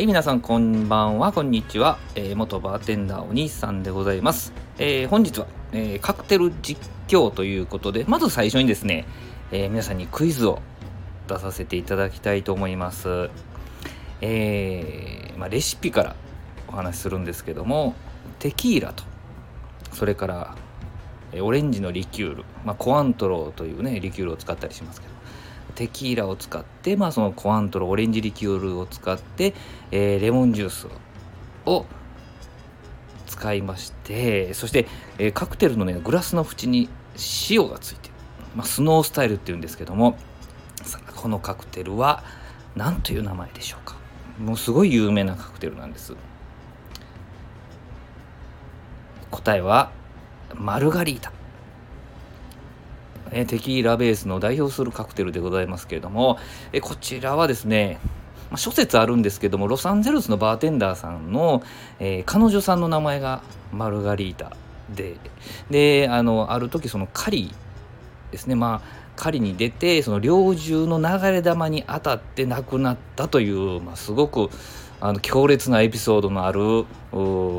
[0.00, 1.98] はい、皆さんこんばんは、こんにちは。
[2.14, 4.54] えー、元バーテンダーお兄さんでございます。
[4.78, 9.04] えー、本日は、えー、カクテル実況ということで、まず最初にですね、
[9.52, 10.62] え皆さんにクイズを
[11.28, 13.28] 出させていただきたいと思います。
[14.22, 16.16] えまあ、レシピから
[16.66, 17.94] お話しするんですけども、
[18.38, 19.04] テキーラと、
[19.92, 20.56] それから、
[21.42, 25.12] オレンジのリキュール、まあ、コアントローというね、リキュールを使ったりしますけど、
[25.80, 29.54] テキーラを使って、まあ、そのコアントロオレンジリキュールを使って、
[29.90, 30.88] えー、レモンジュース
[31.64, 31.86] を
[33.26, 34.86] 使いましてそして、
[35.18, 36.90] えー、カクテルのねグラスの縁に
[37.48, 38.14] 塩がついてる、
[38.56, 40.18] まあ、スノースタイルっていうんですけども
[41.16, 42.24] このカクテルは
[42.76, 43.96] 何という名前でしょうか。
[44.38, 46.14] もうすごい有名なカクテルなんです。
[49.30, 49.92] 答えは
[50.54, 51.32] マルガリータ。
[53.32, 56.38] えテキーラベースの代表するカクテルでございますけれども、
[56.72, 57.98] えこちらはですね、
[58.50, 61.62] まあ、諸説あるんですけどもロサンゼルスのバーテンダーさんの、
[62.00, 63.42] えー、彼女さんの名前が
[63.72, 64.56] マルガリータ
[64.94, 65.16] で
[65.70, 67.54] であのある時その狩り
[68.32, 74.48] ですねまあ狩りに出てその猟銃の流れ弾に当たって亡くなったという、まあ、すごく
[75.00, 76.84] あの強烈なエピソードのある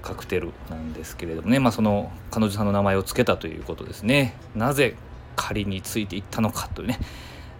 [0.00, 4.34] カクテルなんですけれどもね、まあ、その彼女さんの名前を付けたということですね。
[4.54, 4.96] なぜ
[5.36, 6.98] 狩りについていったのかというね、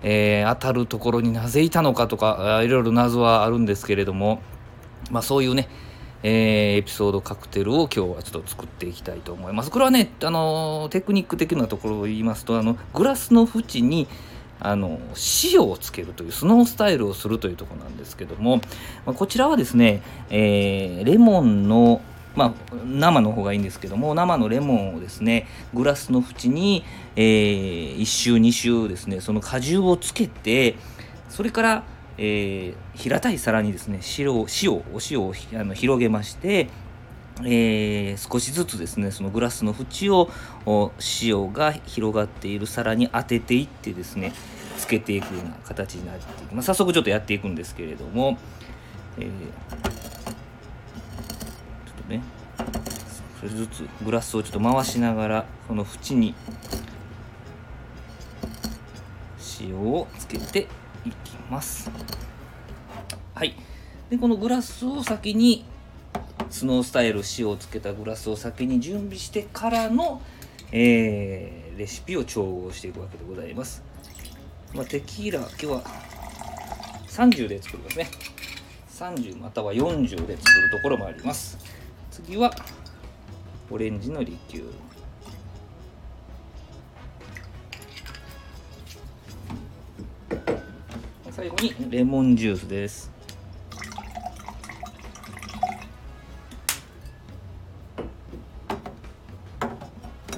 [0.03, 4.41] えー、当たるところになぜいたのかとかいろいろ謎はあるんですけれども、
[5.11, 5.69] まあ、そういうね、
[6.23, 9.71] えー、エピソードカクテルを今日はちょっと作っていきたいと思います。
[9.71, 14.09] これはね、あのテクニック的なところを言いますとあのグラスの縁に
[14.59, 14.99] あの
[15.45, 18.57] 塩をつけるというスノースタイルをするというところなんですけども、
[19.05, 22.01] まあ、こちらはですね、えー、レモンの
[22.37, 26.85] まあ、生の方がいいんですけども生のレモンをですねグラスの縁に、
[27.17, 30.77] えー、1周2周ですねその果汁をつけて
[31.31, 31.85] それから、
[32.19, 34.75] えー、平たい皿にですね塩お塩
[35.23, 36.69] をあの広げまして
[37.45, 40.31] えー、少しずつですねそのグラスの縁を
[41.23, 44.33] 塩が広がっている皿に当てていってですね
[44.79, 48.39] つけていくような形になっていく、まあ、早速ちょっとやっていくんですけれども、
[49.19, 49.96] えー
[52.09, 52.23] ね。
[53.41, 56.35] それずつグラスをちょっと回しながらこの縁に
[59.61, 60.69] 塩をつけて
[61.05, 61.91] いきます。
[63.35, 63.55] はい。
[64.11, 65.65] でこのグラスを先に
[66.49, 70.23] スノースタイル塩をつけたグラスを先に準備してからの、
[70.73, 73.83] えー、レシピを調合していくわけでございます、
[74.73, 75.83] まあ、テキーラ今日は
[77.09, 78.09] 30で作りますね。
[78.91, 81.59] 30または40で作るところもあります。
[82.17, 82.51] 次は
[83.71, 84.73] オレンジのリキュール
[91.31, 93.11] 最後にレモンジュースです。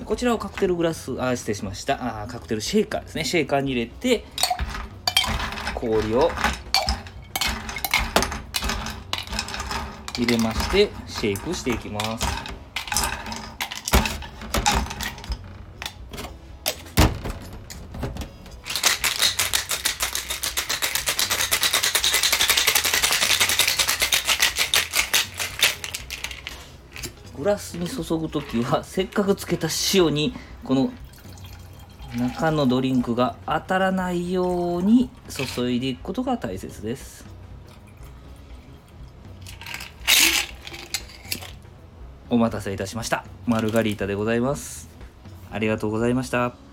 [0.05, 2.23] こちらをカクテルグラスあ失礼しました。
[2.25, 3.25] あカクテルシェイカーですね。
[3.25, 4.25] シェイカーに入れて
[5.77, 6.29] 氷を
[10.19, 12.27] 入れましてシェイクしていきます。
[27.37, 30.91] グラスに注ぐ時はせっかくつけた塩にこの
[32.19, 37.38] 中のドリンクが当たらないように注いでいくことが大切です。
[42.31, 43.25] お待たせいたしました。
[43.47, 44.89] マルガリータでございます。
[45.51, 46.68] ありがとうございました。